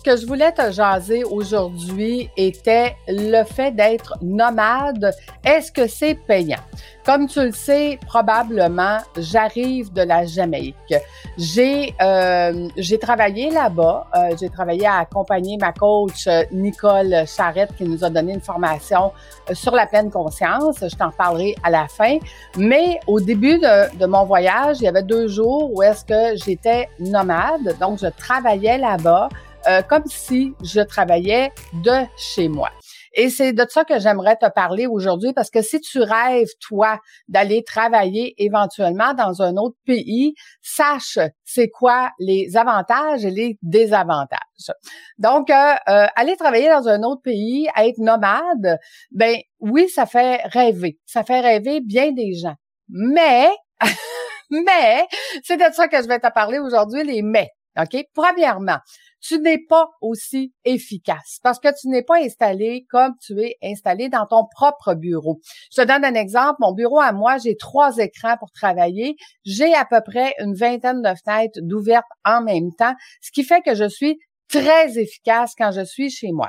[0.00, 5.14] Ce que je voulais te jaser aujourd'hui était le fait d'être nomade.
[5.44, 6.56] Est-ce que c'est payant?
[7.04, 10.94] Comme tu le sais, probablement, j'arrive de la Jamaïque.
[11.36, 14.06] J'ai euh, j'ai travaillé là-bas.
[14.14, 18.40] Euh, j'ai travaillé à accompagner ma coach euh, Nicole Charrette qui nous a donné une
[18.40, 19.12] formation
[19.50, 20.76] euh, sur la pleine conscience.
[20.80, 22.16] Je t'en parlerai à la fin.
[22.56, 26.88] Mais au début de mon voyage, il y avait deux jours où est-ce que j'étais
[26.98, 27.76] nomade.
[27.78, 29.28] Donc, je travaillais là-bas.
[29.66, 31.52] Euh, comme si je travaillais
[31.84, 32.70] de chez moi.
[33.12, 36.98] Et c'est de ça que j'aimerais te parler aujourd'hui parce que si tu rêves, toi,
[37.28, 44.70] d'aller travailler éventuellement dans un autre pays, sache c'est quoi les avantages et les désavantages.
[45.18, 48.78] Donc, euh, euh, aller travailler dans un autre pays, être nomade,
[49.10, 50.98] ben oui, ça fait rêver.
[51.04, 52.54] Ça fait rêver bien des gens.
[52.88, 53.50] Mais,
[54.50, 55.06] mais,
[55.42, 57.50] c'est de ça que je vais te parler aujourd'hui, les mais.
[57.78, 58.04] OK?
[58.14, 58.78] Premièrement,
[59.20, 64.08] tu n'es pas aussi efficace parce que tu n'es pas installé comme tu es installé
[64.08, 65.40] dans ton propre bureau.
[65.72, 66.56] Je te donne un exemple.
[66.60, 69.16] Mon bureau à moi, j'ai trois écrans pour travailler.
[69.44, 73.62] J'ai à peu près une vingtaine de fenêtres d'ouvertes en même temps, ce qui fait
[73.62, 74.18] que je suis
[74.50, 76.48] très efficace quand je suis chez moi.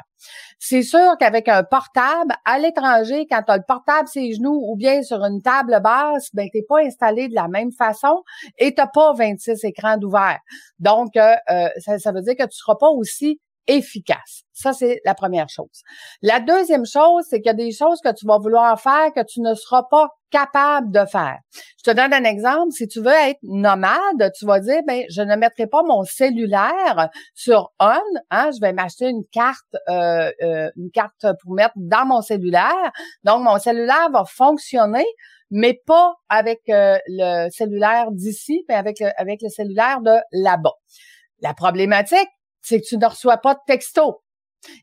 [0.60, 4.62] C'est sûr qu'avec un portable, à l'étranger, quand tu as le portable sur les genoux
[4.68, 8.24] ou bien sur une table basse, ben t'es pas installé de la même façon
[8.58, 10.40] et t'as pas 26 écrans d'ouvert.
[10.80, 14.44] Donc, euh, euh, ça, ça veut dire que tu seras pas aussi efficace.
[14.54, 15.82] Ça, c'est la première chose.
[16.22, 19.24] La deuxième chose, c'est qu'il y a des choses que tu vas vouloir faire que
[19.24, 21.38] tu ne seras pas capable de faire.
[21.78, 22.72] Je te donne un exemple.
[22.72, 27.10] Si tu veux être nomade, tu vas dire, ben, je ne mettrai pas mon cellulaire
[27.36, 28.00] sur on.
[28.32, 32.92] Hein, je vais m'acheter une carte, euh, euh, une carte pour mettre dans mon cellulaire.
[33.24, 35.06] Donc, mon cellulaire va fonctionner,
[35.50, 40.74] mais pas avec euh, le cellulaire d'ici, mais avec le, avec le cellulaire de là-bas.
[41.42, 42.30] La problématique,
[42.62, 44.22] c'est que tu ne reçois pas de texto.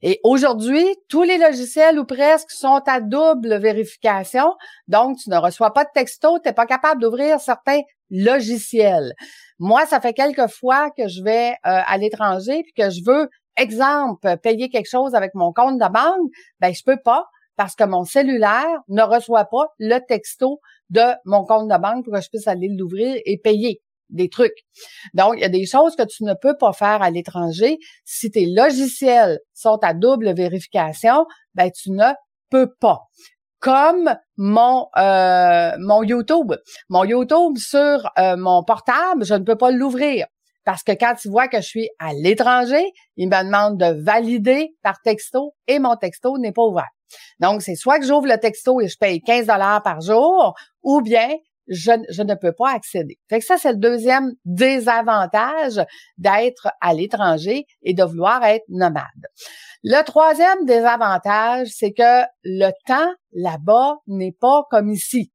[0.02, 4.54] Et aujourd'hui, tous les logiciels ou presque sont à double vérification.
[4.88, 7.80] Donc, tu ne reçois pas de texto, tu n'es pas capable d'ouvrir certains
[8.10, 9.14] logiciels.
[9.58, 11.54] Moi, ça fait quelques fois que je vais euh,
[11.86, 16.30] à l'étranger puis que je veux, exemple, payer quelque chose avec mon compte de banque,
[16.60, 20.60] ben je peux pas parce que mon cellulaire ne reçoit pas le texto
[20.90, 24.64] de mon compte de banque pour que je puisse aller l'ouvrir et payer des trucs.
[25.14, 27.78] Donc, il y a des choses que tu ne peux pas faire à l'étranger.
[28.04, 32.12] Si tes logiciels sont à double vérification, ben tu ne
[32.50, 33.00] peux pas.
[33.60, 36.54] Comme mon euh, mon YouTube,
[36.88, 40.26] mon YouTube sur euh, mon portable, je ne peux pas l'ouvrir
[40.68, 44.68] parce que quand tu vois que je suis à l'étranger, il me demande de valider
[44.82, 46.90] par texto et mon texto n'est pas ouvert.
[47.40, 50.52] Donc, c'est soit que j'ouvre le texto et je paye 15 dollars par jour,
[50.82, 51.30] ou bien
[51.68, 53.18] je, ne peux pas accéder.
[53.28, 55.80] Fait que ça, c'est le deuxième désavantage
[56.16, 59.04] d'être à l'étranger et de vouloir être nomade.
[59.84, 65.32] Le troisième désavantage, c'est que le temps là-bas n'est pas comme ici.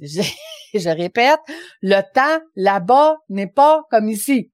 [0.00, 0.22] Je,
[0.74, 1.40] je répète,
[1.82, 4.52] le temps là-bas n'est pas comme ici.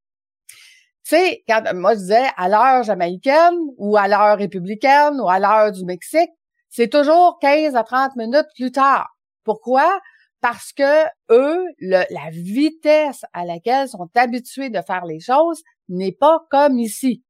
[1.04, 5.41] Tu sais, quand moi je disais à l'heure jamaïcaine ou à l'heure républicaine ou à
[5.41, 6.31] l'heure du Mexique,
[6.69, 9.09] c'est toujours 15 à 30 minutes plus tard.
[9.44, 10.00] Pourquoi?
[10.40, 16.40] Parce que eux, la vitesse à laquelle sont habitués de faire les choses n'est pas
[16.50, 17.22] comme ici.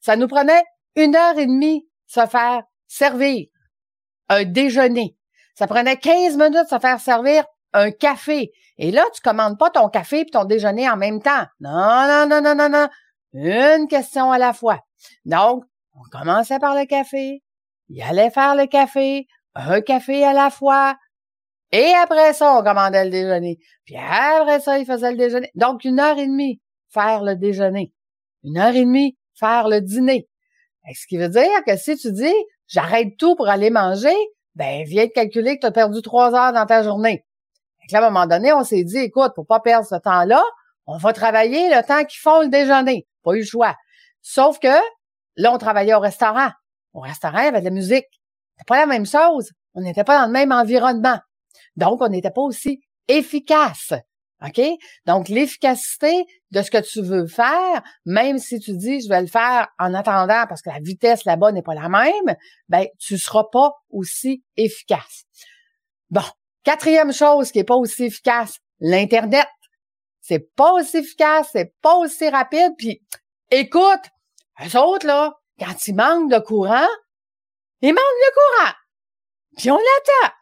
[0.00, 0.62] Ça nous prenait
[0.96, 3.46] une heure et demie se faire servir
[4.28, 5.16] un déjeuner.
[5.54, 8.52] Ça prenait 15 minutes se faire servir un café.
[8.78, 11.46] Et là, tu commandes pas ton café et ton déjeuner en même temps.
[11.60, 12.88] Non, non, non, non, non, non.
[13.32, 14.80] Une question à la fois.
[15.24, 15.64] Donc,
[15.94, 17.42] on commençait par le café.
[17.88, 20.96] Il allait faire le café, un café à la fois,
[21.72, 23.58] et après ça, on commandait le déjeuner.
[23.84, 25.50] Puis après ça, il faisait le déjeuner.
[25.54, 27.92] Donc, une heure et demie, faire le déjeuner.
[28.44, 30.28] Une heure et demie, faire le dîner.
[30.94, 32.34] Ce qui veut dire que si tu dis,
[32.66, 34.16] j'arrête tout pour aller manger,
[34.54, 37.24] ben, viens de calculer que tu as perdu trois heures dans ta journée.
[37.80, 40.42] Donc là, à un moment donné, on s'est dit, écoute, pour pas perdre ce temps-là,
[40.86, 43.06] on va travailler le temps qu'ils font le déjeuner.
[43.22, 43.76] Pas eu le choix.
[44.22, 44.74] Sauf que,
[45.36, 46.48] là, on travaillait au restaurant.
[46.94, 48.06] Au restaurant, il y avait de la musique.
[48.56, 49.50] C'était pas la même chose.
[49.74, 51.18] On n'était pas dans le même environnement.
[51.76, 53.92] Donc, on n'était pas aussi efficace.
[54.44, 54.60] OK?
[55.06, 59.26] Donc, l'efficacité de ce que tu veux faire, même si tu dis je vais le
[59.26, 62.36] faire en attendant parce que la vitesse là-bas n'est pas la même,
[62.68, 65.24] ben, tu seras pas aussi efficace.
[66.10, 66.22] Bon.
[66.64, 69.46] Quatrième chose qui est pas aussi efficace, l'Internet.
[70.20, 72.72] C'est pas aussi efficace, c'est pas aussi rapide.
[72.76, 73.00] Puis,
[73.50, 74.02] écoute,
[74.60, 76.86] eux autres, là, quand ils manquent de courant,
[77.80, 78.72] ils manquent de courant.
[79.56, 80.34] Puis on l'attend.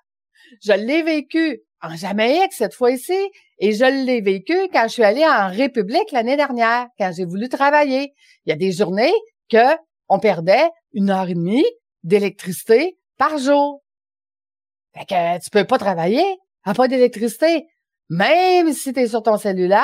[0.62, 3.19] Je l'ai vécu en Jamaïque cette fois-ci
[3.58, 7.48] et je l'ai vécu quand je suis allée en République l'année dernière, quand j'ai voulu
[7.48, 8.12] travailler.
[8.44, 9.12] Il y a des journées
[9.50, 9.76] que
[10.08, 11.66] on perdait une heure et demie
[12.02, 13.82] d'électricité par jour.
[14.94, 16.25] Fait que tu peux pas travailler
[16.64, 17.66] à pas d'électricité.
[18.08, 19.82] Même si tu es sur ton cellulaire,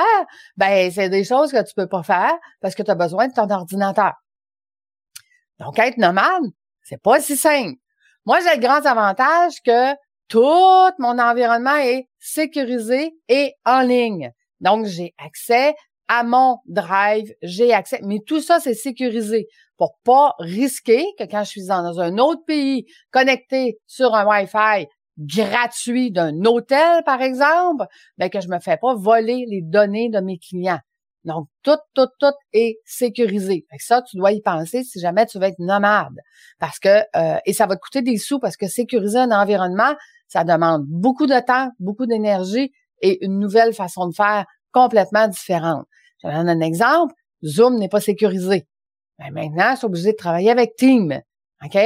[0.57, 3.33] ben c'est des choses que tu peux pas faire parce que tu as besoin de
[3.33, 4.13] ton ordinateur.
[5.59, 6.45] Donc être nomade,
[6.83, 7.79] c'est pas si simple.
[8.25, 9.93] Moi, j'ai le grand avantage que
[10.33, 14.31] tout mon environnement est sécurisé et en ligne.
[14.61, 15.75] Donc, j'ai accès
[16.09, 19.47] à mon drive, j'ai accès, mais tout ça, c'est sécurisé
[19.77, 24.87] pour pas risquer que quand je suis dans un autre pays connecté sur un Wi-Fi
[25.19, 27.85] gratuit d'un hôtel, par exemple,
[28.17, 30.81] ben que je me fais pas voler les données de mes clients.
[31.25, 33.65] Donc, tout, tout, tout est sécurisé.
[33.71, 36.19] Fait ça, tu dois y penser si jamais tu veux être nomade.
[36.59, 39.95] Parce que, euh, et ça va te coûter des sous parce que sécuriser un environnement,
[40.29, 45.87] ça demande beaucoup de temps, beaucoup d'énergie et une nouvelle façon de faire complètement différente.
[46.23, 47.15] Je donne un exemple.
[47.45, 48.67] Zoom n'est pas sécurisé.
[49.19, 51.21] Ben, maintenant, je suis obligé de travailler avec Team.
[51.65, 51.79] OK?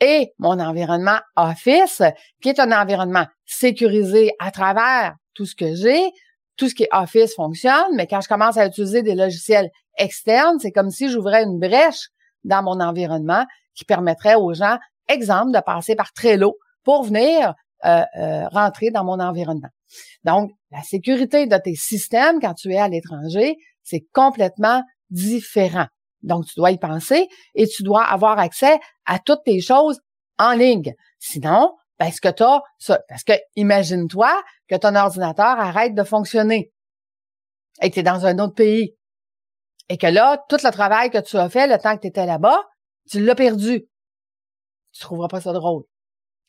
[0.00, 2.02] Et mon environnement Office,
[2.42, 6.10] qui est un environnement sécurisé à travers tout ce que j'ai,
[6.56, 10.58] tout ce qui est Office fonctionne, mais quand je commence à utiliser des logiciels externes,
[10.60, 12.08] c'est comme si j'ouvrais une brèche
[12.44, 14.78] dans mon environnement qui permettrait aux gens,
[15.08, 17.54] exemple, de passer par Trello pour venir
[17.84, 19.68] euh, euh, rentrer dans mon environnement.
[20.24, 25.86] Donc, la sécurité de tes systèmes quand tu es à l'étranger, c'est complètement différent.
[26.22, 30.00] Donc, tu dois y penser et tu dois avoir accès à toutes tes choses
[30.38, 30.94] en ligne.
[31.18, 32.44] Sinon, parce que tu
[32.78, 33.00] ça.
[33.08, 36.72] Parce que imagine-toi que ton ordinateur arrête de fonctionner
[37.82, 38.96] et que tu es dans un autre pays.
[39.88, 42.26] Et que là, tout le travail que tu as fait le temps que tu étais
[42.26, 42.58] là-bas,
[43.10, 43.86] tu l'as perdu.
[44.92, 45.82] Tu trouveras pas ça drôle.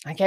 [0.10, 0.24] OK?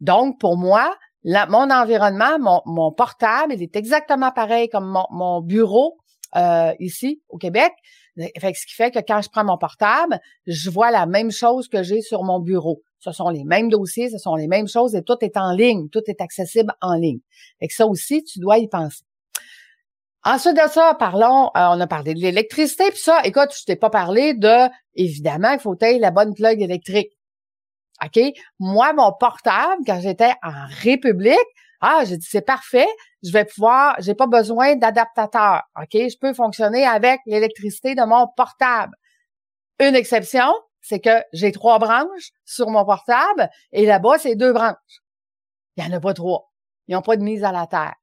[0.00, 0.94] Donc, pour moi,
[1.24, 5.98] mon environnement, mon, mon, portable, il est exactement pareil comme mon, mon bureau
[6.36, 7.72] euh, ici au Québec.
[8.16, 11.68] Fait ce qui fait que quand je prends mon portable, je vois la même chose
[11.68, 12.82] que j'ai sur mon bureau.
[13.04, 15.90] Ce sont les mêmes dossiers, ce sont les mêmes choses et tout est en ligne,
[15.90, 17.20] tout est accessible en ligne.
[17.60, 19.04] Fait que ça aussi, tu dois y penser.
[20.24, 23.76] Ensuite de ça, parlons, euh, on a parlé de l'électricité, puis ça, écoute, je t'ai
[23.76, 27.12] pas parlé de, évidemment, il faut tailler la bonne plug électrique.
[28.02, 28.18] OK?
[28.58, 31.36] Moi, mon portable, quand j'étais en République,
[31.82, 32.88] ah, j'ai dit, c'est parfait,
[33.22, 35.60] je vais pouvoir, j'ai pas besoin d'adaptateur.
[35.78, 35.92] OK?
[35.92, 38.94] Je peux fonctionner avec l'électricité de mon portable.
[39.78, 40.54] Une exception,
[40.84, 45.02] c'est que j'ai trois branches sur mon portable et là-bas, c'est deux branches.
[45.76, 46.52] Il n'y en a pas trois.
[46.88, 47.94] Ils n'ont pas de mise à la terre.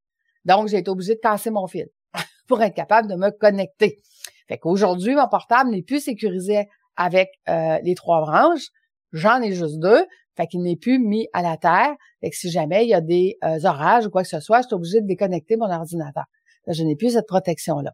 [0.45, 1.87] Donc, j'ai été obligée de casser mon fil
[2.47, 3.99] pour être capable de me connecter.
[4.47, 8.69] Fait qu'aujourd'hui, mon portable n'est plus sécurisé avec euh, les trois branches.
[9.11, 10.03] J'en ai juste deux.
[10.35, 11.93] Fait qu'il n'est plus mis à la terre.
[12.19, 14.67] Fait si jamais il y a des euh, orages ou quoi que ce soit, je
[14.67, 16.25] suis obligée de déconnecter mon ordinateur.
[16.65, 17.91] je n'ai plus cette protection-là.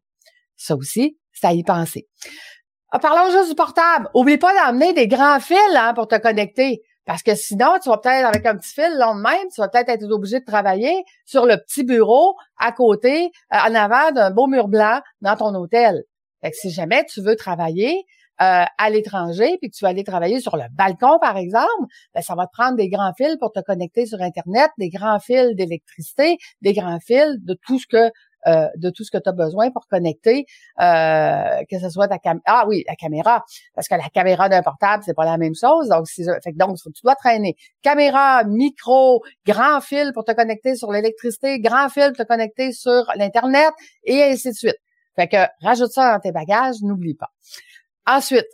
[0.56, 2.08] Ça aussi, c'est à y penser.
[2.92, 4.10] Ah, parlons juste du portable.
[4.14, 6.82] Oublie pas d'emmener des grands fils hein, pour te connecter.
[7.06, 9.68] Parce que sinon, tu vas peut-être, avec un petit fil long de même, tu vas
[9.70, 14.32] peut-être être obligé de travailler sur le petit bureau à côté, euh, en avant d'un
[14.32, 16.04] beau mur blanc dans ton hôtel.
[16.42, 18.06] Fait que si jamais tu veux travailler,
[18.40, 22.22] euh, à l'étranger, puis que tu vas aller travailler sur le balcon, par exemple, ben,
[22.22, 25.56] ça va te prendre des grands fils pour te connecter sur Internet, des grands fils
[25.56, 28.12] d'électricité, des grands fils de tout ce que
[28.46, 30.46] euh, de tout ce que tu as besoin pour connecter,
[30.80, 32.44] euh, que ce soit ta caméra.
[32.46, 35.90] Ah oui, la caméra, parce que la caméra d'un portable, c'est pas la même chose.
[35.90, 41.60] Donc, fait donc tu dois traîner caméra, micro, grand fil pour te connecter sur l'électricité,
[41.60, 43.72] grand fil pour te connecter sur l'Internet,
[44.04, 44.78] et ainsi de suite.
[45.16, 47.32] Fait que rajoute ça dans tes bagages, n'oublie pas.
[48.06, 48.48] Ensuite,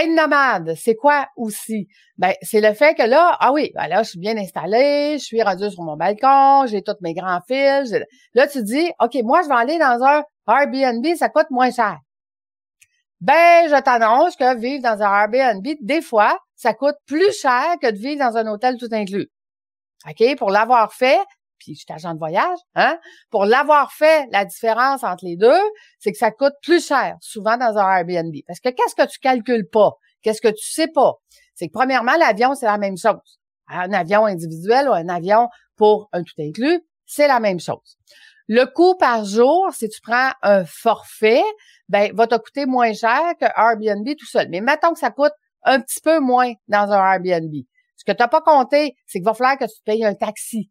[0.00, 1.88] être nomade, c'est quoi aussi?
[2.16, 5.24] Ben, c'est le fait que là, ah oui, ben là, je suis bien installé, je
[5.24, 7.94] suis rendu sur mon balcon, j'ai tous mes grands fils.
[8.34, 11.98] Là, tu dis, OK, moi, je vais aller dans un Airbnb, ça coûte moins cher.
[13.20, 17.90] Ben, je t'annonce que vivre dans un Airbnb, des fois, ça coûte plus cher que
[17.90, 19.28] de vivre dans un hôtel tout inclus.
[20.08, 20.36] OK?
[20.36, 21.20] Pour l'avoir fait,
[21.58, 22.98] puis je suis agent de voyage, hein,
[23.30, 25.60] pour l'avoir fait, la différence entre les deux,
[25.98, 28.34] c'est que ça coûte plus cher, souvent dans un Airbnb.
[28.46, 29.92] Parce que qu'est-ce que tu calcules pas?
[30.22, 31.14] Qu'est-ce que tu sais pas?
[31.54, 33.38] C'est que premièrement, l'avion, c'est la même chose.
[33.68, 37.98] Un avion individuel ou un avion pour un tout inclus, c'est la même chose.
[38.46, 41.42] Le coût par jour, si tu prends un forfait,
[41.88, 44.48] ben, va te coûter moins cher que Airbnb tout seul.
[44.50, 45.32] Mais mettons que ça coûte
[45.62, 47.54] un petit peu moins dans un Airbnb.
[47.96, 50.70] Ce que tu n'as pas compté, c'est qu'il va falloir que tu payes un taxi.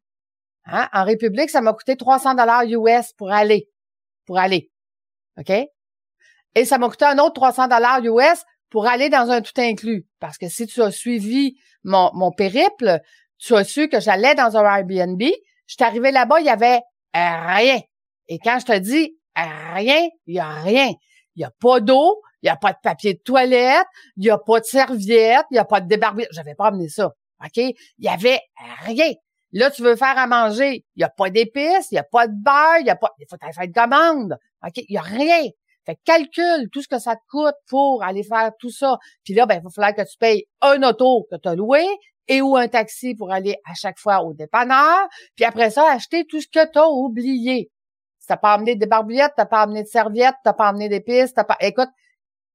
[0.65, 0.88] Hein?
[0.93, 3.70] En République, ça m'a coûté 300 dollars US pour aller.
[4.25, 4.72] Pour aller.
[5.38, 5.51] OK?
[6.55, 10.05] Et ça m'a coûté un autre 300 dollars US pour aller dans un tout inclus.
[10.20, 13.00] Parce que si tu as suivi mon, mon périple,
[13.38, 15.22] tu as su que j'allais dans un Airbnb.
[15.22, 16.82] Je suis arrivé là-bas, il y avait
[17.13, 17.79] rien.
[18.27, 20.91] Et quand je te dis rien, il y a rien.
[21.36, 24.29] Il n'y a pas d'eau, il n'y a pas de papier de toilette, il n'y
[24.29, 26.27] a pas de serviette, il n'y a pas de débarbouille.
[26.32, 27.12] J'avais pas amené ça.
[27.43, 27.58] OK?
[27.58, 28.39] Il y avait
[28.86, 29.12] rien.
[29.54, 30.84] Là, tu veux faire à manger.
[30.96, 33.12] Il n'y a pas d'épices, il n'y a pas de beurre, il y a pas,
[33.20, 34.38] il faut faire de commande.
[34.66, 34.74] OK?
[34.78, 35.44] Il n'y a rien.
[35.86, 38.98] Fait calcule tout ce que ça te coûte pour aller faire tout ça.
[39.24, 41.86] Puis là, ben, il va falloir que tu payes un auto que tu as loué
[42.28, 45.08] et ou un taxi pour aller à chaque fois au dépanneur.
[45.36, 47.70] Puis après ça, acheter tout ce que tu as oublié.
[48.20, 51.34] Si t'as pas amené des barbouillettes, t'as pas amené de serviettes, t'as pas amené d'épices,
[51.34, 51.90] t'as pas, écoute,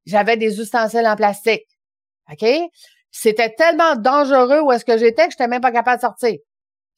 [0.07, 1.67] j'avais des ustensiles en plastique.
[2.33, 2.45] OK?
[3.11, 6.39] C'était tellement dangereux où est-ce que j'étais que j'étais même pas capable de sortir.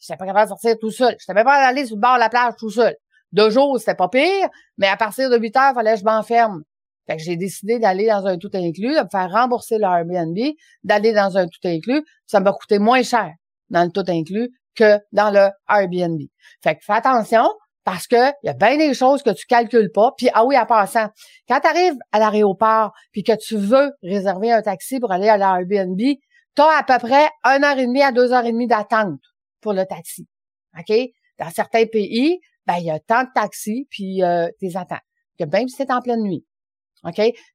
[0.01, 1.15] J'étais pas capable de sortir tout seul.
[1.19, 2.97] J'étais même pas aller sur le bord de la plage tout seul.
[3.33, 6.63] Deux jours, c'était pas pire, mais à partir de 8 heures, fallait que je m'enferme.
[7.07, 10.37] Fait que j'ai décidé d'aller dans un tout inclus, de me faire rembourser le Airbnb,
[10.85, 12.05] d'aller dans un tout inclus.
[12.27, 13.31] Ça m'a coûté moins cher
[13.69, 16.21] dans le tout inclus que dans le Airbnb.
[16.63, 17.49] Fait que fais attention
[17.85, 20.13] parce que il y a bien des choses que tu calcules pas.
[20.17, 21.09] Puis ah oui, à passant,
[21.49, 25.37] quand tu arrives à l'aéroport puis que tu veux réserver un taxi pour aller à
[25.37, 28.67] l'Airbnb, tu as à peu près une heure et demie à deux heures et demie
[28.67, 29.19] d'attente
[29.61, 30.27] pour le taxi.
[30.79, 30.97] OK?
[31.39, 35.01] Dans certains pays, ben, il y a tant de taxis, puis euh, t'es attends.
[35.39, 36.45] Que même si c'est en pleine nuit.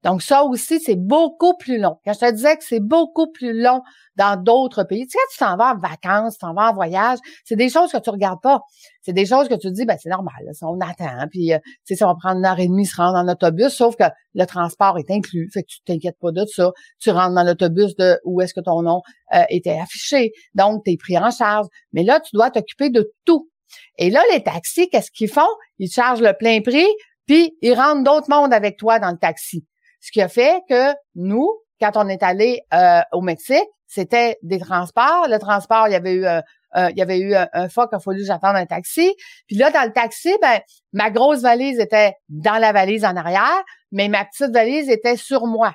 [0.04, 1.98] Donc, ça aussi, c'est beaucoup plus long.
[2.04, 3.82] Quand je te disais que c'est beaucoup plus long
[4.16, 6.74] dans d'autres pays, tu sais, quand tu t'en vas en vacances, tu t'en vas en
[6.74, 8.62] voyage, c'est des choses que tu regardes pas.
[9.02, 11.96] C'est des choses que tu dis, ben, c'est normal, on attend, puis, euh, tu sais,
[11.96, 14.98] ça va prendre une heure et demie se rendre dans l'autobus, sauf que le transport
[14.98, 16.72] est inclus, fait que tu t'inquiètes pas de ça.
[17.00, 19.02] Tu rentres dans l'autobus de où est-ce que ton nom
[19.34, 20.32] euh, était affiché.
[20.54, 21.68] Donc, tu es pris en charge.
[21.94, 23.50] Mais là, tu dois t'occuper de tout.
[23.98, 25.42] Et là, les taxis, qu'est-ce qu'ils font?
[25.80, 26.88] Ils chargent le plein prix,
[27.26, 29.66] puis ils rentrent d'autres mondes avec toi dans le taxi.
[30.02, 34.60] Ce qui a fait que nous, quand on est allé euh, au Mexique, c'était des
[34.60, 35.28] transports.
[35.28, 36.42] Le transport, il y avait eu un,
[36.90, 39.14] il y avait eu un, fois qu'il a fallu que j'attende un taxi.
[39.48, 40.60] Puis là, dans le taxi, ben,
[40.94, 45.48] ma grosse valise était dans la valise en arrière, mais ma petite valise était sur
[45.48, 45.74] moi.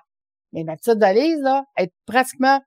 [0.53, 2.61] Mais ma petite valise, là, est pratiquement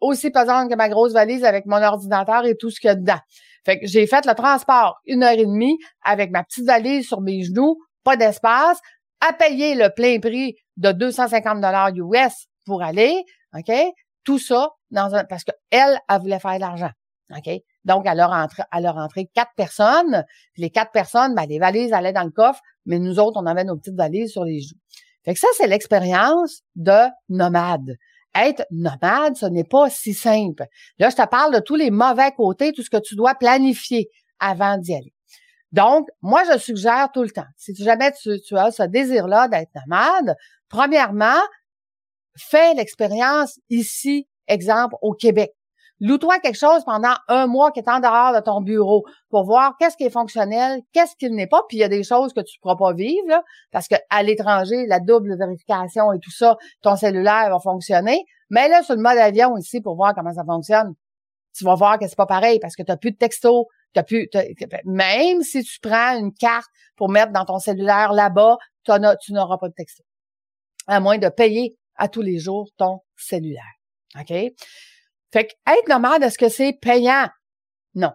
[0.00, 2.94] aussi pesante que ma grosse valise avec mon ordinateur et tout ce qu'il y a
[2.94, 3.20] dedans.
[3.64, 7.20] Fait que j'ai fait le transport une heure et demie avec ma petite valise sur
[7.20, 8.80] mes genoux, pas d'espace,
[9.20, 13.24] à payer le plein prix de 250 dollars US pour aller,
[13.56, 13.72] OK?
[14.24, 16.90] Tout ça dans un, parce que elle, elle voulait faire de l'argent.
[17.36, 17.50] OK?
[17.84, 20.24] Donc, elle a rentré, elle rentré quatre personnes.
[20.56, 23.64] Les quatre personnes, ben, les valises allaient dans le coffre, mais nous autres, on avait
[23.64, 24.78] nos petites valises sur les genoux.
[25.24, 27.96] Fait que ça, c'est l'expérience de nomade
[28.34, 30.64] être nomade, ce n'est pas si simple.
[30.98, 34.08] Là, je te parle de tous les mauvais côtés, tout ce que tu dois planifier
[34.38, 35.12] avant d'y aller.
[35.72, 39.70] Donc, moi, je suggère tout le temps, si jamais tu, tu as ce désir-là d'être
[39.74, 40.36] nomade,
[40.68, 41.40] premièrement,
[42.36, 45.52] fais l'expérience ici, exemple, au Québec.
[46.00, 49.76] Loue-toi quelque chose pendant un mois qui est en dehors de ton bureau pour voir
[49.78, 51.62] qu'est-ce qui est fonctionnel, qu'est-ce qui n'est pas.
[51.68, 54.86] Puis il y a des choses que tu ne pourras pas vivre, parce qu'à l'étranger,
[54.88, 58.24] la double vérification et tout ça, ton cellulaire va fonctionner.
[58.50, 60.92] Mais là, sur le mode avion ici, pour voir comment ça fonctionne,
[61.56, 64.02] tu vas voir que c'est pas pareil parce que tu n'as plus de texto, t'as
[64.02, 64.28] plus,
[64.84, 69.68] même si tu prends une carte pour mettre dans ton cellulaire là-bas, tu n'auras pas
[69.68, 70.02] de texto.
[70.86, 73.62] À moins de payer à tous les jours ton cellulaire.
[74.18, 74.28] OK?
[75.32, 77.28] Fait que être nomade, est-ce que c'est payant?
[77.94, 78.12] Non.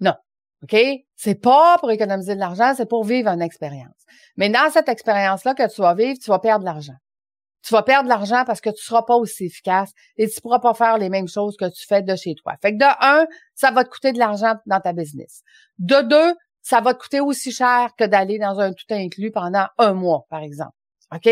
[0.00, 0.14] Non.
[0.62, 0.76] OK?
[1.16, 3.94] C'est pas pour économiser de l'argent, c'est pour vivre une expérience.
[4.36, 6.96] Mais dans cette expérience-là que tu vas vivre, tu vas perdre de l'argent.
[7.62, 10.60] Tu vas perdre de l'argent parce que tu seras pas aussi efficace et tu pourras
[10.60, 12.54] pas faire les mêmes choses que tu fais de chez toi.
[12.62, 15.42] Fait que de un, ça va te coûter de l'argent dans ta business.
[15.78, 19.66] De deux, ça va te coûter aussi cher que d'aller dans un tout inclus pendant
[19.78, 20.74] un mois, par exemple.
[21.14, 21.28] OK?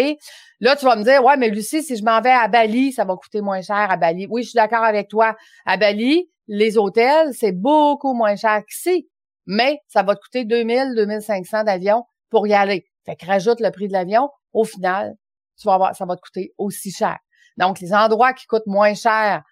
[0.61, 3.04] Là, tu vas me dire, ouais, mais Lucie, si je m'en vais à Bali, ça
[3.04, 4.26] va coûter moins cher à Bali.
[4.28, 5.37] Oui, je suis d'accord avec toi.
[5.64, 9.08] À Bali, les hôtels, c'est beaucoup moins cher qu'ici.
[9.47, 12.87] Mais ça va te coûter 2000, 2500 d'avion pour y aller.
[13.06, 14.28] Fait que rajoute le prix de l'avion.
[14.52, 15.14] Au final,
[15.58, 17.18] tu vas voir, ça va te coûter aussi cher.
[17.56, 19.42] Donc, les endroits qui coûtent moins cher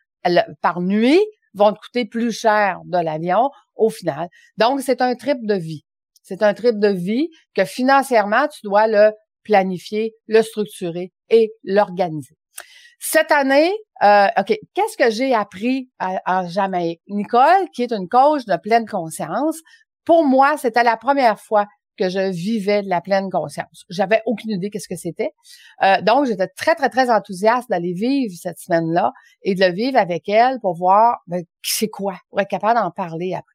[0.61, 1.21] par nuit
[1.55, 4.29] vont te coûter plus cher de l'avion au final.
[4.57, 5.85] Donc, c'est un trip de vie.
[6.23, 9.13] C'est un trip de vie que financièrement, tu dois le
[9.45, 12.37] planifier, le structurer et l'organiser.
[12.99, 13.73] Cette année,
[14.03, 17.01] euh, OK, qu'est-ce que j'ai appris en Jamaïque?
[17.09, 19.61] Nicole, qui est une coach de pleine conscience,
[20.05, 21.67] pour moi, c'était la première fois
[21.97, 23.85] que je vivais de la pleine conscience.
[23.89, 25.31] J'avais aucune idée qu'est-ce que c'était.
[25.83, 29.13] Euh, donc, j'étais très, très, très enthousiaste d'aller vivre cette semaine-là
[29.43, 32.91] et de le vivre avec elle pour voir ben, c'est quoi, pour être capable d'en
[32.91, 33.55] parler après.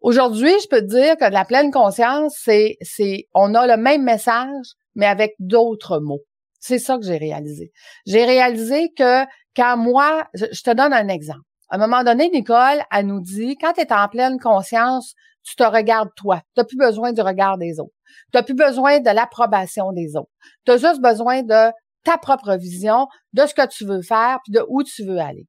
[0.00, 3.76] Aujourd'hui, je peux te dire que de la pleine conscience, c'est, c'est, on a le
[3.76, 6.22] même message, mais avec d'autres mots.
[6.60, 7.72] C'est ça que j'ai réalisé.
[8.06, 9.24] J'ai réalisé que
[9.56, 11.40] quand moi, je, te donne un exemple.
[11.70, 15.14] À un moment donné, Nicole, elle nous dit, quand tu es en pleine conscience,
[15.48, 16.40] tu te regardes toi.
[16.54, 17.94] Tu n'as plus besoin du regard des autres.
[18.32, 20.30] Tu n'as plus besoin de l'approbation des autres.
[20.64, 21.72] Tu as juste besoin de
[22.04, 25.46] ta propre vision, de ce que tu veux faire, puis de où tu veux aller.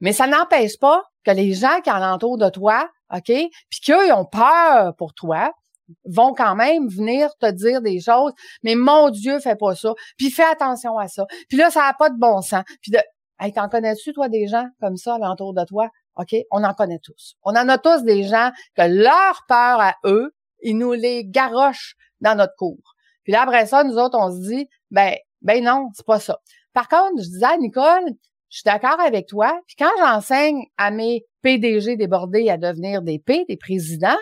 [0.00, 4.12] Mais ça n'empêche pas que les gens qui entourent de toi, OK, puis qu'eux, ils
[4.12, 5.52] ont peur pour toi,
[6.04, 10.30] vont quand même venir te dire des choses, mais mon Dieu, fais pas ça, puis
[10.30, 11.26] fais attention à ça.
[11.48, 12.64] Puis là, ça n'a pas de bon sens.
[12.82, 12.98] Puis de,
[13.40, 15.88] hey, t'en connais-tu, toi, des gens comme ça alentour de toi?
[16.16, 16.34] OK?
[16.50, 17.36] On en connaît tous.
[17.42, 21.96] On en a tous des gens que leur peur à eux, ils nous les garochent
[22.20, 22.94] dans notre cours.
[23.24, 26.38] Puis là, après ça, nous autres, on se dit, ben, ben non, c'est pas ça.
[26.72, 28.04] Par contre, je disais à Nicole,
[28.48, 29.60] je suis d'accord avec toi.
[29.66, 34.18] Puis quand j'enseigne à mes PDG débordés à devenir des P, des présidents,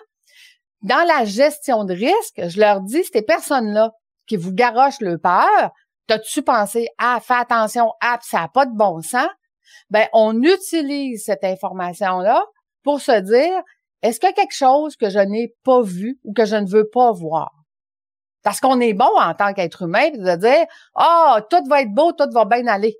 [0.82, 3.92] dans la gestion de risque, je leur dis, ces personnes-là
[4.26, 5.72] qui vous garochent le peur,
[6.06, 9.28] t'as-tu pensé, ah, fais attention, ah, ça n'a pas de bon sens?
[9.90, 12.44] Ben, on utilise cette information-là
[12.82, 13.62] pour se dire,
[14.02, 16.68] est-ce qu'il y a quelque chose que je n'ai pas vu ou que je ne
[16.68, 17.50] veux pas voir?
[18.42, 22.12] Parce qu'on est bon en tant qu'être humain de dire, ah, tout va être beau,
[22.12, 22.96] tout va bien aller.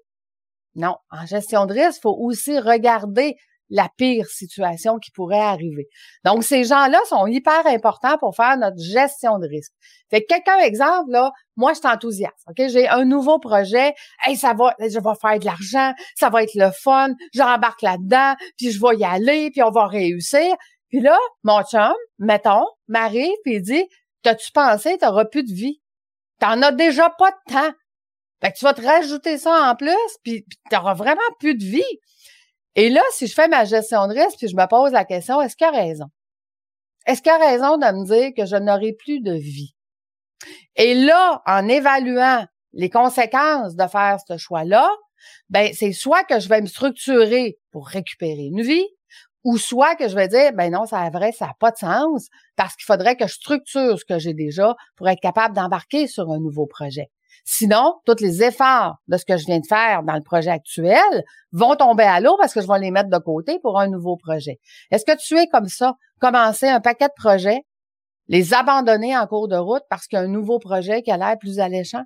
[0.75, 3.37] Non, en gestion de risque, il faut aussi regarder
[3.75, 5.89] la pire situation qui pourrait arriver.
[6.25, 9.73] Donc, ces gens-là sont hyper importants pour faire notre gestion de risque.
[10.11, 12.47] Fait que quelqu'un, exemple, là, moi, je suis enthousiaste.
[12.57, 13.93] J'ai un nouveau projet.
[14.25, 15.93] Hey, ça va, je vais faire de l'argent.
[16.15, 17.09] Ça va être le fun.
[17.35, 18.37] J'embarque là-dedans.
[18.57, 19.51] Puis je vais y aller.
[19.51, 20.55] Puis on va réussir.
[20.89, 23.85] Puis là, mon chum, mettons, m'arrive puis il dit,
[24.23, 25.81] t'as-tu pensé, t'auras plus de vie?
[26.39, 27.73] T'en as déjà pas de temps.
[28.41, 31.99] Fait tu vas te rajouter ça en plus, puis, puis t'auras vraiment plus de vie.
[32.77, 35.41] Et là, si je fais ma gestion de risque, puis je me pose la question,
[35.41, 36.07] est-ce qu'il a raison?
[37.07, 39.75] Est-ce qu'il a raison de me dire que je n'aurai plus de vie?
[40.77, 44.89] Et là, en évaluant les conséquences de faire ce choix-là,
[45.49, 48.87] ben c'est soit que je vais me structurer pour récupérer une vie,
[49.45, 52.29] ou soit que je vais dire, ben non, c'est vrai, ça n'a pas de sens,
[52.57, 56.31] parce qu'il faudrait que je structure ce que j'ai déjà pour être capable d'embarquer sur
[56.31, 57.11] un nouveau projet.
[57.45, 61.25] Sinon, tous les efforts de ce que je viens de faire dans le projet actuel
[61.53, 64.17] vont tomber à l'eau parce que je vais les mettre de côté pour un nouveau
[64.17, 64.59] projet.
[64.91, 67.61] Est-ce que tu es comme ça, commencer un paquet de projets,
[68.29, 71.17] les abandonner en cours de route parce qu'il y a un nouveau projet qui a
[71.17, 72.05] l'air plus alléchant?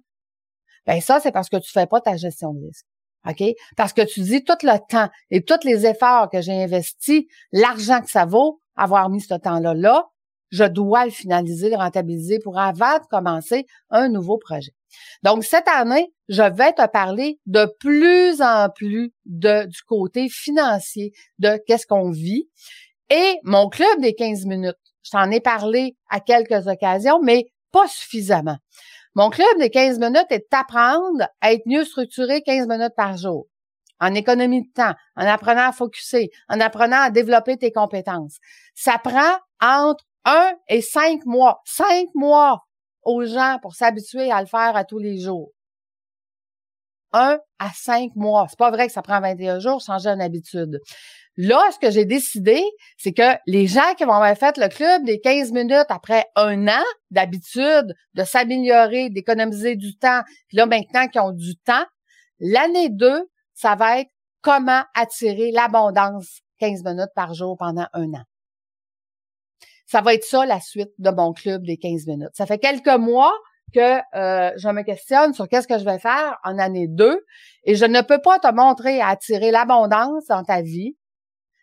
[0.87, 2.87] Ben ça, c'est parce que tu fais pas ta gestion de risque.
[3.29, 3.43] OK?
[3.77, 8.01] Parce que tu dis tout le temps et tous les efforts que j'ai investis, l'argent
[8.01, 10.07] que ça vaut, avoir mis ce temps-là là,
[10.51, 14.73] je dois le finaliser, le rentabiliser pour avant de commencer un nouveau projet.
[15.23, 21.59] Donc, cette année, je vais te parler de plus en plus du côté financier, de
[21.67, 22.49] qu'est-ce qu'on vit.
[23.11, 27.89] Et mon club des 15 minutes, je t'en ai parlé à quelques occasions, mais pas
[27.89, 28.59] suffisamment.
[29.15, 33.47] Mon club des 15 minutes est d'apprendre à être mieux structuré 15 minutes par jour
[34.01, 38.39] en économie de temps, en apprenant à focuser, en apprenant à développer tes compétences.
[38.75, 41.61] Ça prend entre un et cinq mois.
[41.65, 42.68] Cinq mois
[43.03, 45.51] aux gens pour s'habituer à le faire à tous les jours.
[47.13, 48.47] Un à cinq mois.
[48.51, 50.79] C'est pas vrai que ça prend 21 jours changer une habitude.
[51.41, 52.61] Là, ce que j'ai décidé,
[52.97, 56.67] c'est que les gens qui vont avoir fait le club des 15 minutes après un
[56.67, 61.85] an d'habitude de s'améliorer, d'économiser du temps, puis là, maintenant qu'ils ont du temps,
[62.41, 63.23] l'année 2,
[63.55, 64.11] ça va être
[64.43, 68.25] comment attirer l'abondance 15 minutes par jour pendant un an.
[69.89, 72.31] Ça va être ça la suite de mon club des 15 minutes.
[72.35, 73.33] Ça fait quelques mois
[73.75, 77.25] que euh, je me questionne sur qu'est-ce que je vais faire en année 2
[77.65, 80.95] et je ne peux pas te montrer à attirer l'abondance dans ta vie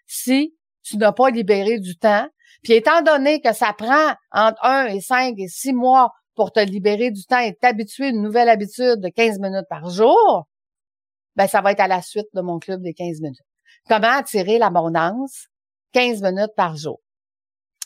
[0.08, 2.28] si tu n'as pas libéré du temps.
[2.64, 6.60] Puis étant donné que ça prend entre 1 et 5 et 6 mois pour te
[6.60, 10.48] libérer du temps et t'habituer à une nouvelle habitude de 15 minutes par jour,
[11.36, 13.40] ben ça va être à la suite de mon club des 15 minutes.
[13.88, 15.48] Comment attirer l'abondance
[15.94, 17.05] 15 minutes par jour?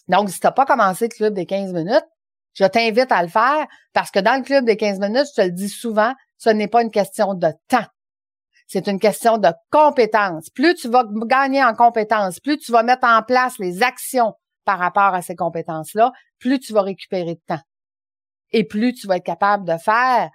[0.09, 2.05] Donc, si tu n'as pas commencé le club des 15 minutes,
[2.53, 5.45] je t'invite à le faire parce que dans le club des 15 minutes, je te
[5.45, 7.85] le dis souvent, ce n'est pas une question de temps.
[8.67, 10.49] C'est une question de compétence.
[10.49, 14.33] Plus tu vas gagner en compétences, plus tu vas mettre en place les actions
[14.65, 17.61] par rapport à ces compétences-là, plus tu vas récupérer de temps.
[18.51, 20.29] Et plus tu vas être capable de faire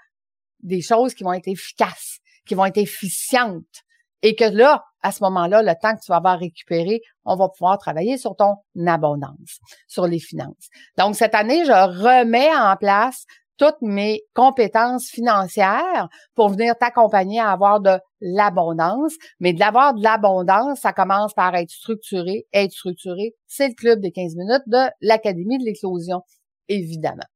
[0.61, 3.84] des choses qui vont être efficaces, qui vont être efficientes.
[4.25, 7.51] Et que là, à ce moment-là, le temps que tu vas avoir récupéré, on va
[7.51, 8.55] pouvoir travailler sur ton
[8.87, 10.71] abondance, sur les finances.
[10.97, 13.27] Donc, cette année, je remets en place
[13.59, 19.13] toutes mes compétences financières pour venir t'accompagner à avoir de l'abondance.
[19.41, 22.47] Mais de l'avoir de l'abondance, ça commence par être structuré.
[22.55, 26.23] Être structuré, c'est le club des 15 minutes de l'Académie de l'éclosion,
[26.69, 27.29] évidemment.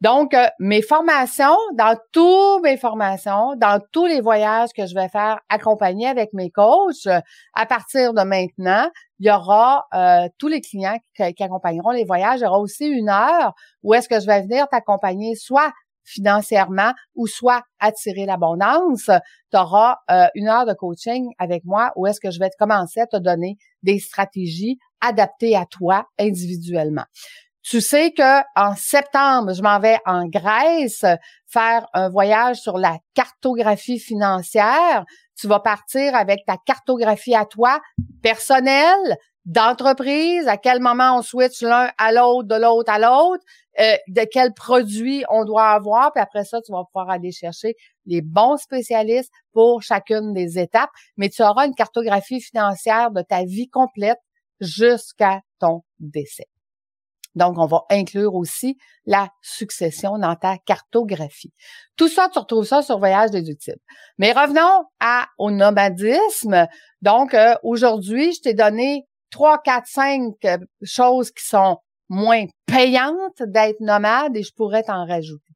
[0.00, 5.08] Donc, euh, mes formations, dans toutes mes formations, dans tous les voyages que je vais
[5.08, 7.06] faire accompagner avec mes coachs,
[7.54, 12.40] à partir de maintenant, il y aura euh, tous les clients qui, accompagneront les voyages.
[12.40, 15.70] Il y aura aussi une heure où est-ce que je vais venir t'accompagner soit
[16.04, 19.10] financièrement ou soit attirer l'abondance.
[19.52, 23.00] Tu auras euh, une heure de coaching avec moi où est-ce que je vais commencer
[23.00, 27.04] à te donner des stratégies adaptées à toi individuellement.
[27.62, 31.04] Tu sais que en septembre, je m'en vais en Grèce
[31.46, 35.04] faire un voyage sur la cartographie financière.
[35.38, 37.80] Tu vas partir avec ta cartographie à toi,
[38.22, 43.42] personnelle, d'entreprise, à quel moment on switch l'un à l'autre, de l'autre à l'autre,
[43.78, 47.74] euh, de quels produits on doit avoir, puis après ça, tu vas pouvoir aller chercher
[48.06, 53.44] les bons spécialistes pour chacune des étapes, mais tu auras une cartographie financière de ta
[53.44, 54.18] vie complète
[54.60, 56.46] jusqu'à ton décès.
[57.34, 61.52] Donc, on va inclure aussi la succession dans ta cartographie.
[61.96, 63.78] Tout ça, tu retrouves ça sur Voyage déductible.
[64.18, 64.86] Mais revenons
[65.38, 66.66] au nomadisme.
[67.02, 73.42] Donc, euh, aujourd'hui, je t'ai donné trois, quatre, cinq euh, choses qui sont moins payantes
[73.46, 75.54] d'être nomade et je pourrais t'en rajouter.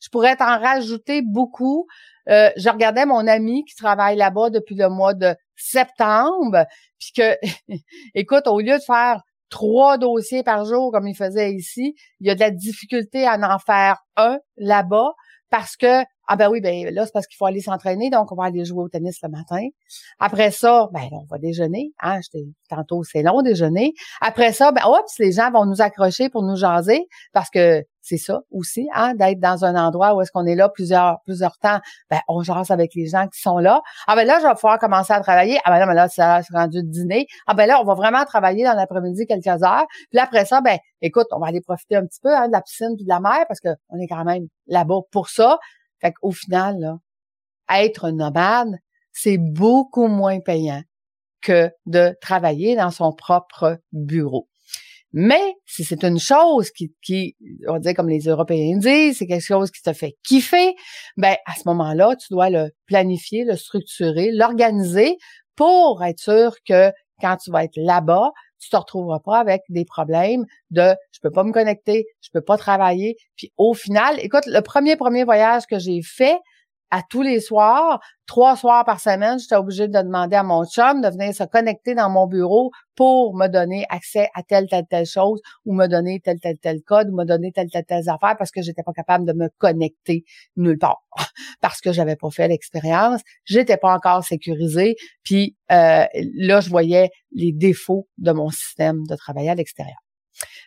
[0.00, 1.86] Je pourrais t'en rajouter beaucoup.
[2.28, 6.64] Euh, je regardais mon ami qui travaille là-bas depuis le mois de septembre,
[6.98, 7.36] puis que,
[8.14, 9.22] écoute, au lieu de faire
[9.52, 13.36] trois dossiers par jour comme il faisait ici, il y a de la difficulté à
[13.36, 15.12] en faire un là-bas
[15.50, 18.36] parce que ah ben oui, ben là, c'est parce qu'il faut aller s'entraîner, donc on
[18.36, 19.68] va aller jouer au tennis le matin.
[20.18, 21.92] Après ça, ben on va déjeuner.
[22.00, 22.20] Hein,
[22.70, 23.92] tantôt, c'est long déjeuner.
[24.22, 28.16] Après ça, ben oups, les gens vont nous accrocher pour nous jaser parce que c'est
[28.16, 31.80] ça aussi, hein, d'être dans un endroit où est-ce qu'on est là plusieurs plusieurs temps.
[32.10, 33.82] Ben on jase avec les gens qui sont là.
[34.06, 35.58] Ah ben là, je vais pouvoir commencer à travailler.
[35.66, 37.26] Ah ben là, ben là, c'est rendu le dîner.
[37.46, 39.86] Ah ben là, on va vraiment travailler dans l'après-midi quelques heures.
[40.10, 42.62] Puis après ça, ben écoute, on va aller profiter un petit peu hein, de la
[42.62, 45.58] piscine puis de la mer parce que on est quand même là-bas pour ça.
[46.02, 46.98] Fait qu'au final, là,
[47.70, 48.76] être nomade,
[49.12, 50.82] c'est beaucoup moins payant
[51.40, 54.48] que de travailler dans son propre bureau.
[55.12, 57.36] Mais si c'est une chose qui, qui,
[57.68, 60.74] on dit comme les Européens disent, c'est quelque chose qui te fait kiffer,
[61.18, 65.18] ben à ce moment-là, tu dois le planifier, le structurer, l'organiser
[65.54, 68.30] pour être sûr que quand tu vas être là-bas,
[68.62, 72.40] tu te retrouveras pas avec des problèmes de je peux pas me connecter, je peux
[72.40, 73.16] pas travailler.
[73.36, 76.38] Puis au final, écoute, le premier premier voyage que j'ai fait
[76.92, 81.00] à tous les soirs, trois soirs par semaine, j'étais obligée de demander à mon chum
[81.00, 85.06] de venir se connecter dans mon bureau pour me donner accès à telle, telle, telle
[85.06, 88.36] chose, ou me donner tel, tel, tel code, ou me donner telle, telle, telle affaire,
[88.36, 90.24] parce que j'étais pas capable de me connecter
[90.56, 91.02] nulle part.
[91.62, 97.10] Parce que j'avais pas fait l'expérience, j'étais pas encore sécurisée, puis euh, là, je voyais
[97.32, 99.96] les défauts de mon système de travail à l'extérieur.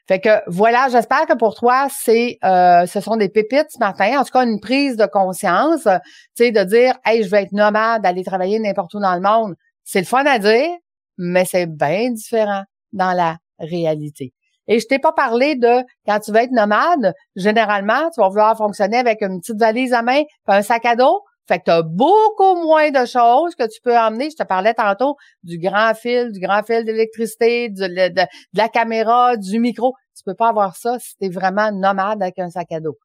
[0.08, 4.20] Fait que voilà, j'espère que pour toi, c'est euh, ce sont des pépites ce matin,
[4.20, 7.54] en tout cas une prise de conscience, tu sais, de dire Hey, je vais être
[7.54, 9.56] nomade, d'aller travailler n'importe où dans le monde.
[9.84, 10.70] C'est le fun à dire,
[11.18, 12.64] mais c'est bien différent
[12.94, 14.34] dans la réalité.
[14.68, 18.58] Et je t'ai pas parlé de quand tu vas être nomade, généralement, tu vas vouloir
[18.58, 21.84] fonctionner avec une petite valise à main, un sac à dos, fait que tu as
[21.84, 24.30] beaucoup moins de choses que tu peux emmener.
[24.32, 29.60] Je te parlais tantôt du grand fil, du grand fil d'électricité, de, la caméra, du
[29.60, 29.94] micro.
[30.16, 32.98] Tu peux pas avoir ça si tu es vraiment nomade avec un sac à dos.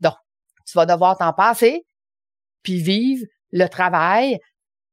[0.00, 0.14] Donc,
[0.66, 1.84] tu vas devoir t'en passer,
[2.62, 4.38] puis vivre le travail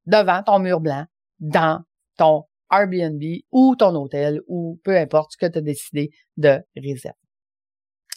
[0.06, 1.06] devant ton mur blanc,
[1.40, 1.82] dans
[2.18, 7.23] ton Airbnb ou ton hôtel ou peu importe ce que tu as décidé de réserver.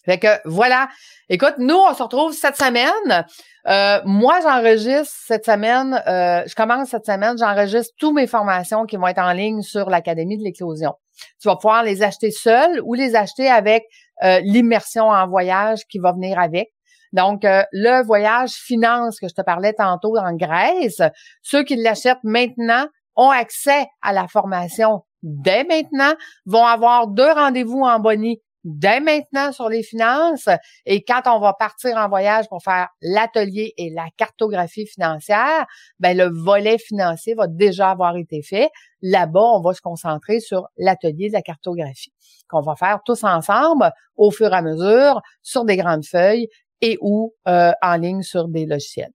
[0.07, 0.89] Fait que voilà.
[1.29, 3.27] Écoute, nous, on se retrouve cette semaine.
[3.67, 8.97] Euh, moi, j'enregistre cette semaine, euh, je commence cette semaine, j'enregistre toutes mes formations qui
[8.97, 10.95] vont être en ligne sur l'Académie de l'éclosion.
[11.43, 13.85] Tu vas pouvoir les acheter seul ou les acheter avec
[14.23, 16.69] euh, l'immersion en voyage qui va venir avec.
[17.13, 21.01] Donc, le voyage finance que je te parlais tantôt en Grèce,
[21.41, 26.15] ceux qui l'achètent maintenant ont accès à la formation dès maintenant,
[26.45, 30.49] vont avoir deux rendez-vous en bonnie dès maintenant sur les finances.
[30.85, 35.67] Et quand on va partir en voyage pour faire l'atelier et la cartographie financière,
[36.01, 38.69] ben le volet financier va déjà avoir été fait.
[39.03, 42.13] Là-bas, on va se concentrer sur l'atelier de la cartographie
[42.49, 46.49] qu'on va faire tous ensemble au fur et à mesure sur des grandes feuilles
[46.81, 49.13] et ou euh, en ligne sur des logiciels.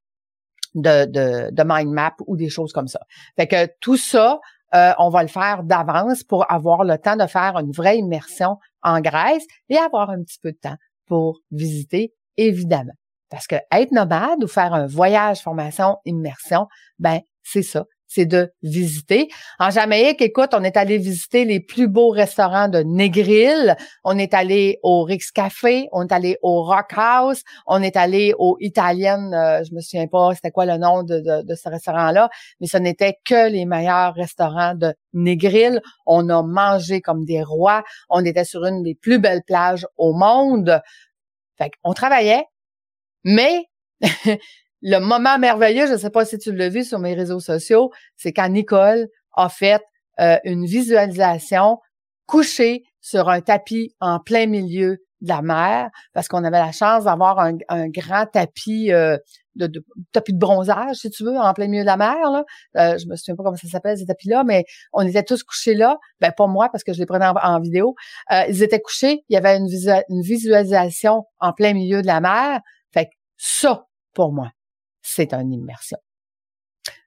[0.76, 1.06] de,
[1.52, 3.02] de, mind map ou des choses comme ça.
[3.36, 4.40] Fait que tout ça,
[4.74, 8.58] euh, on va le faire d'avance pour avoir le temps de faire une vraie immersion
[8.84, 12.94] en Grèce et avoir un petit peu de temps pour visiter, évidemment.
[13.30, 16.68] Parce que être nomade ou faire un voyage, formation, immersion,
[17.00, 19.30] ben c'est ça c'est de visiter.
[19.58, 23.78] En Jamaïque, écoute, on est allé visiter les plus beaux restaurants de Negril.
[24.04, 28.34] On est allé au Rix Café, on est allé au Rock House, on est allé
[28.38, 32.30] au Italien, euh, je me souviens pas c'était quoi le nom de, de, ce restaurant-là,
[32.60, 35.82] mais ce n'était que les meilleurs restaurants de Negril.
[36.06, 37.84] On a mangé comme des rois.
[38.10, 40.82] On était sur une des plus belles plages au monde.
[41.58, 42.44] Fait on travaillait,
[43.24, 43.66] mais
[44.82, 47.92] le moment merveilleux, je ne sais pas si tu l'as vu sur mes réseaux sociaux,
[48.16, 49.82] c'est quand Nicole a fait
[50.20, 51.80] euh, une visualisation
[52.26, 57.04] couchée sur un tapis en plein milieu de la mer, parce qu'on avait la chance
[57.04, 59.18] d'avoir un, grand tapis euh,
[59.56, 62.18] de, tapis de bronzage, si tu veux, en plein milieu de la mer.
[62.32, 62.44] Là.
[62.78, 64.64] Euh, je me souviens pas comment ça s'appelle ces tapis-là, mais
[64.94, 65.98] on était tous couchés là.
[66.20, 67.96] Ben pas moi parce que je les prenais en, vidéo.
[68.32, 69.24] Euh, ils étaient couchés.
[69.30, 69.68] Il y avait une,
[70.10, 72.62] une visualisation en plein milieu de la mer.
[72.92, 74.52] Fait que ça, pour moi,
[75.02, 75.98] c'est une immersion.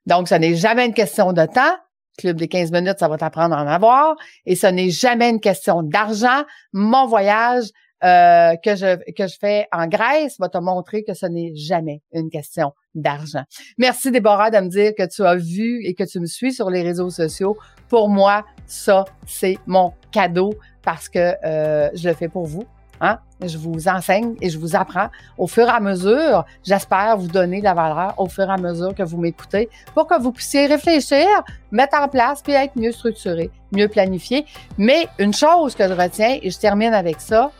[0.05, 1.75] Donc, ce n'est jamais une question de temps.
[2.17, 4.15] Club des 15 minutes, ça va t'apprendre à en avoir.
[4.45, 6.43] Et ce n'est jamais une question d'argent.
[6.71, 7.65] Mon voyage
[8.03, 12.01] euh, que je que je fais en Grèce va te montrer que ce n'est jamais
[12.11, 13.43] une question d'argent.
[13.77, 16.69] Merci Déborah de me dire que tu as vu et que tu me suis sur
[16.69, 17.57] les réseaux sociaux.
[17.87, 20.53] Pour moi, ça c'est mon cadeau
[20.83, 22.65] parce que euh, je le fais pour vous.
[23.01, 23.17] Hein?
[23.41, 26.45] Je vous enseigne et je vous apprends au fur et à mesure.
[26.63, 30.07] J'espère vous donner de la valeur au fur et à mesure que vous m'écoutez pour
[30.07, 31.27] que vous puissiez réfléchir,
[31.71, 34.45] mettre en place puis être mieux structuré, mieux planifié.
[34.77, 37.51] Mais une chose que je retiens, et je termine avec ça,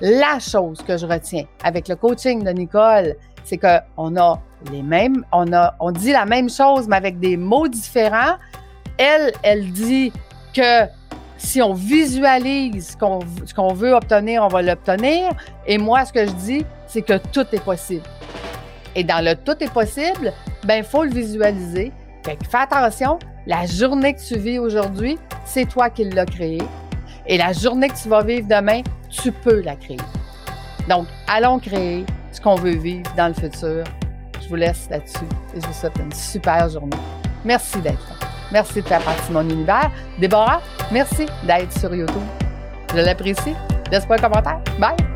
[0.00, 5.24] la chose que je retiens avec le coaching de Nicole, c'est qu'on a les mêmes,
[5.32, 8.36] on a, on dit la même chose, mais avec des mots différents.
[8.98, 10.12] Elle, elle dit
[10.54, 10.86] que
[11.36, 15.30] si on visualise ce qu'on veut obtenir, on va l'obtenir.
[15.66, 18.04] Et moi, ce que je dis, c'est que tout est possible.
[18.94, 20.32] Et dans le tout est possible,
[20.64, 21.92] ben il faut le visualiser.
[22.24, 26.62] Fait fais attention, la journée que tu vis aujourd'hui, c'est toi qui l'as créée.
[27.26, 29.98] Et la journée que tu vas vivre demain, tu peux la créer.
[30.88, 33.84] Donc, allons créer ce qu'on veut vivre dans le futur.
[34.40, 36.96] Je vous laisse là-dessus et je vous souhaite une super journée.
[37.44, 38.23] Merci d'être là.
[38.54, 39.90] Merci de faire partie de mon univers.
[40.16, 40.62] Déborah,
[40.92, 42.22] merci d'être sur YouTube.
[42.94, 43.54] Je l'apprécie.
[43.90, 44.60] Laisse-moi un commentaire.
[44.78, 45.13] Bye!